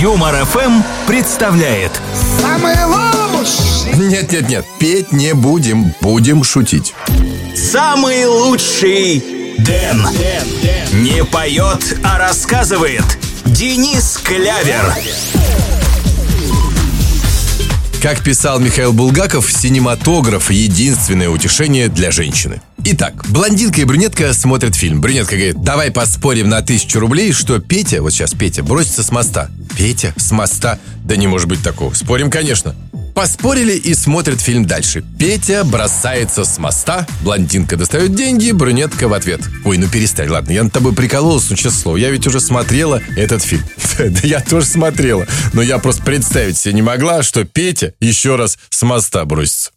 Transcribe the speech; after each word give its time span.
Юмор 0.00 0.44
ФМ 0.44 0.82
представляет 1.08 2.00
Самый 2.40 2.76
лучший 2.84 3.94
Нет-нет-нет, 3.98 4.64
петь 4.78 5.10
не 5.10 5.34
будем, 5.34 5.92
будем 6.00 6.44
шутить. 6.44 6.94
Самый 7.56 8.24
лучший 8.26 9.24
Дэн. 9.58 10.06
Не 10.92 11.24
поет, 11.24 11.98
а 12.04 12.16
рассказывает 12.16 13.02
Денис 13.44 14.20
Клявер. 14.22 14.94
Как 18.00 18.22
писал 18.22 18.60
Михаил 18.60 18.92
Булгаков, 18.92 19.50
синематограф– 19.50 20.50
единственное 20.52 21.28
утешение 21.28 21.88
для 21.88 22.12
женщины. 22.12 22.62
Итак, 22.84 23.24
блондинка 23.28 23.80
и 23.80 23.84
брюнетка 23.84 24.32
смотрят 24.32 24.74
фильм. 24.74 25.00
Брюнетка 25.00 25.36
говорит, 25.36 25.62
давай 25.62 25.90
поспорим 25.90 26.48
на 26.48 26.62
тысячу 26.62 27.00
рублей, 27.00 27.32
что 27.32 27.58
Петя, 27.58 28.00
вот 28.00 28.12
сейчас 28.12 28.34
Петя, 28.34 28.62
бросится 28.62 29.02
с 29.02 29.10
моста. 29.10 29.50
Петя? 29.76 30.14
С 30.16 30.30
моста? 30.30 30.78
Да 31.04 31.16
не 31.16 31.26
может 31.26 31.48
быть 31.48 31.62
такого. 31.62 31.92
Спорим, 31.92 32.30
конечно. 32.30 32.74
Поспорили 33.14 33.72
и 33.72 33.94
смотрят 33.94 34.40
фильм 34.40 34.64
дальше. 34.64 35.04
Петя 35.18 35.64
бросается 35.64 36.44
с 36.44 36.56
моста, 36.58 37.04
блондинка 37.22 37.76
достает 37.76 38.14
деньги, 38.14 38.52
брюнетка 38.52 39.08
в 39.08 39.12
ответ. 39.12 39.40
Ой, 39.64 39.76
ну 39.76 39.88
перестань, 39.88 40.28
ладно, 40.28 40.52
я 40.52 40.62
над 40.62 40.72
тобой 40.72 40.94
прикололась, 40.94 41.50
ну 41.50 41.56
честное 41.56 41.82
слово, 41.82 41.96
я 41.96 42.10
ведь 42.10 42.28
уже 42.28 42.40
смотрела 42.40 43.02
этот 43.16 43.42
фильм. 43.42 43.64
Да 43.98 44.20
я 44.22 44.40
тоже 44.40 44.66
смотрела, 44.66 45.26
но 45.52 45.60
я 45.60 45.78
просто 45.78 46.04
представить 46.04 46.56
себе 46.56 46.74
не 46.74 46.82
могла, 46.82 47.24
что 47.24 47.44
Петя 47.44 47.94
еще 47.98 48.36
раз 48.36 48.56
с 48.70 48.82
моста 48.84 49.24
бросится. 49.24 49.72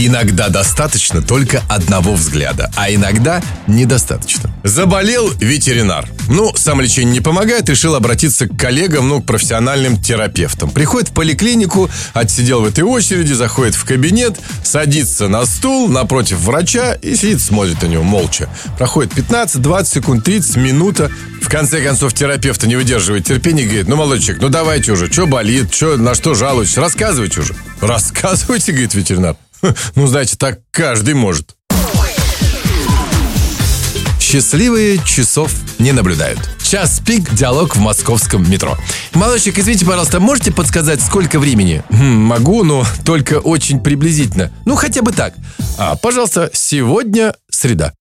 Иногда 0.00 0.48
достаточно 0.48 1.22
только 1.22 1.60
одного 1.68 2.14
взгляда, 2.14 2.70
а 2.76 2.88
иногда 2.88 3.42
недостаточно. 3.66 4.48
Заболел 4.62 5.28
ветеринар. 5.40 6.08
Ну, 6.28 6.54
самолечение 6.54 7.14
не 7.14 7.20
помогает, 7.20 7.68
решил 7.68 7.96
обратиться 7.96 8.46
к 8.46 8.56
коллегам, 8.56 9.08
ну, 9.08 9.20
к 9.20 9.26
профессиональным 9.26 10.00
терапевтам. 10.00 10.70
Приходит 10.70 11.08
в 11.08 11.14
поликлинику, 11.14 11.90
отсидел 12.12 12.60
в 12.60 12.66
этой 12.66 12.84
очереди, 12.84 13.32
заходит 13.32 13.74
в 13.74 13.84
кабинет, 13.84 14.38
садится 14.62 15.26
на 15.26 15.44
стул 15.46 15.88
напротив 15.88 16.38
врача 16.42 16.92
и 16.94 17.16
сидит, 17.16 17.40
смотрит 17.40 17.82
на 17.82 17.86
него 17.86 18.04
молча. 18.04 18.48
Проходит 18.78 19.12
15, 19.14 19.60
20 19.60 19.92
секунд, 19.92 20.24
30, 20.24 20.56
минута. 20.58 21.10
В 21.42 21.48
конце 21.48 21.82
концов, 21.82 22.14
терапевта 22.14 22.68
не 22.68 22.76
выдерживает 22.76 23.24
терпения 23.24 23.64
и 23.64 23.66
говорит, 23.66 23.88
ну, 23.88 23.96
молодой 23.96 24.36
ну, 24.38 24.48
давайте 24.48 24.92
уже, 24.92 25.10
что 25.10 25.26
болит, 25.26 25.74
что, 25.74 25.96
на 25.96 26.14
что 26.14 26.34
жалуетесь, 26.34 26.76
рассказывайте 26.76 27.40
уже. 27.40 27.56
Рассказывайте, 27.80 28.70
говорит 28.70 28.94
ветеринар. 28.94 29.36
Ну, 29.94 30.06
знаете, 30.06 30.36
так 30.36 30.60
каждый 30.70 31.14
может. 31.14 31.56
Счастливые 34.20 34.98
часов 35.04 35.52
не 35.78 35.92
наблюдают. 35.92 36.38
Час 36.62 37.00
пик, 37.04 37.32
диалог 37.32 37.76
в 37.76 37.80
московском 37.80 38.48
метро. 38.50 38.76
Молодчик, 39.14 39.58
извините, 39.58 39.86
пожалуйста, 39.86 40.20
можете 40.20 40.52
подсказать, 40.52 41.00
сколько 41.00 41.38
времени? 41.38 41.82
Хм, 41.88 42.26
могу, 42.26 42.62
но 42.62 42.84
только 43.06 43.40
очень 43.40 43.80
приблизительно. 43.80 44.52
Ну, 44.66 44.76
хотя 44.76 45.00
бы 45.00 45.12
так. 45.12 45.32
А, 45.78 45.96
пожалуйста, 45.96 46.50
сегодня 46.52 47.34
среда. 47.50 47.94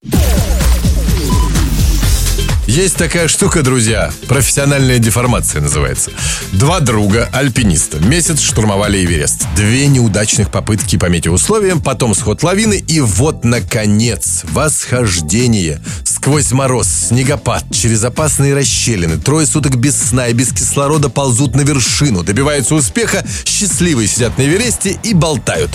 Есть 2.68 2.98
такая 2.98 3.30
штука, 3.30 3.64
друзья, 3.64 4.12
профессиональная 4.28 5.00
деформация 5.00 5.62
называется. 5.62 6.12
Два 6.52 6.82
друга, 6.82 7.30
альпиниста, 7.32 7.98
месяц 8.00 8.42
штурмовали 8.42 9.06
Эверест. 9.06 9.48
Две 9.56 9.88
неудачных 9.88 10.52
попытки 10.52 10.98
по 10.98 11.06
метеоусловиям, 11.06 11.82
потом 11.82 12.14
сход 12.14 12.44
лавины 12.44 12.78
и 12.86 13.00
вот, 13.00 13.46
наконец, 13.46 14.42
восхождение. 14.52 15.82
Сквозь 16.04 16.52
мороз, 16.52 16.90
снегопад, 17.08 17.64
через 17.72 18.04
опасные 18.04 18.54
расщелины, 18.54 19.18
трое 19.18 19.48
суток 19.48 19.78
без 19.78 19.96
сна 19.96 20.28
и 20.28 20.34
без 20.34 20.52
кислорода 20.52 21.08
ползут 21.08 21.56
на 21.56 21.62
вершину, 21.62 22.22
добиваются 22.22 22.76
успеха, 22.76 23.26
счастливые 23.46 24.10
сидят 24.10 24.38
на 24.38 24.42
Эвересте 24.42 25.00
и 25.04 25.14
болтают. 25.14 25.72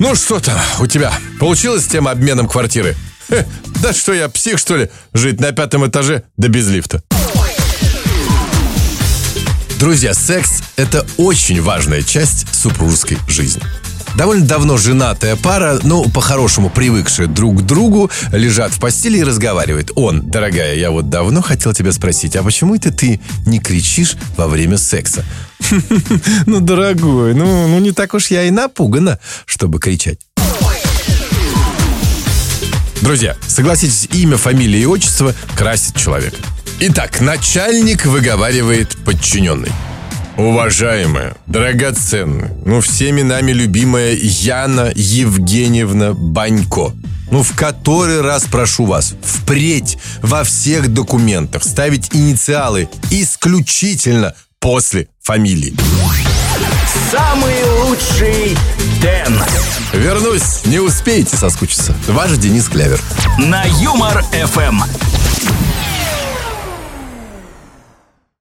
Ну 0.00 0.16
что 0.16 0.40
там 0.40 0.58
у 0.80 0.86
тебя? 0.88 1.12
Получилось 1.38 1.84
с 1.84 1.88
тем 1.88 2.08
обменом 2.08 2.48
квартиры? 2.48 2.96
Да 3.82 3.92
что 3.92 4.12
я, 4.12 4.28
псих, 4.28 4.58
что 4.58 4.76
ли? 4.76 4.90
Жить 5.12 5.40
на 5.40 5.52
пятом 5.52 5.86
этаже, 5.86 6.24
да 6.36 6.48
без 6.48 6.68
лифта. 6.68 7.02
Друзья, 9.78 10.14
секс– 10.14 10.62
это 10.76 11.06
очень 11.18 11.60
важная 11.60 12.02
часть 12.02 12.52
супружеской 12.54 13.18
жизни. 13.28 13.62
Довольно 14.16 14.46
давно 14.46 14.78
женатая 14.78 15.36
пара, 15.36 15.78
ну, 15.82 16.08
по-хорошему 16.08 16.70
привыкшая 16.70 17.26
друг 17.26 17.60
к 17.60 17.66
другу, 17.66 18.10
лежат 18.32 18.72
в 18.72 18.80
постели 18.80 19.18
и 19.18 19.22
разговаривают. 19.22 19.90
Он, 19.94 20.22
дорогая, 20.22 20.74
я 20.74 20.90
вот 20.90 21.10
давно 21.10 21.42
хотел 21.42 21.74
тебя 21.74 21.92
спросить, 21.92 22.34
а 22.34 22.42
почему 22.42 22.74
это 22.74 22.90
ты 22.90 23.20
не 23.44 23.58
кричишь 23.58 24.16
во 24.38 24.48
время 24.48 24.78
секса? 24.78 25.24
Ну, 26.46 26.60
дорогой, 26.60 27.34
ну, 27.34 27.68
ну 27.68 27.78
не 27.80 27.92
так 27.92 28.14
уж 28.14 28.28
я 28.28 28.44
и 28.44 28.50
напугана, 28.50 29.18
чтобы 29.44 29.78
кричать. 29.78 30.25
Друзья, 33.02 33.36
согласитесь, 33.46 34.08
имя, 34.12 34.36
фамилия 34.36 34.80
и 34.80 34.86
отчество 34.86 35.34
красит 35.56 35.96
человека. 35.96 36.36
Итак, 36.80 37.20
начальник 37.20 38.04
выговаривает 38.06 38.96
подчиненный. 39.04 39.70
Уважаемая, 40.36 41.34
драгоценная, 41.46 42.52
ну 42.64 42.82
всеми 42.82 43.22
нами 43.22 43.52
любимая 43.52 44.12
Яна 44.14 44.92
Евгеньевна 44.94 46.12
Банько. 46.12 46.92
Ну, 47.30 47.42
в 47.42 47.56
который 47.56 48.20
раз 48.20 48.44
прошу 48.44 48.84
вас, 48.84 49.14
впредь 49.22 49.98
во 50.22 50.44
всех 50.44 50.92
документах 50.92 51.64
ставить 51.64 52.14
инициалы 52.14 52.88
исключительно 53.10 54.34
после 54.60 55.08
фамилии. 55.22 55.74
Самый 57.10 57.64
лучший 57.80 58.56
Дэн. 59.06 59.40
Вернусь, 59.92 60.64
не 60.64 60.80
успеете 60.80 61.36
соскучиться. 61.36 61.94
Ваш 62.08 62.32
Денис 62.38 62.68
Клявер. 62.68 63.00
На 63.38 63.62
Юмор 63.62 64.24
ФМ. 64.32 64.82